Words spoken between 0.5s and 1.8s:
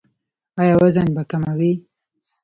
ایا وزن به کموئ؟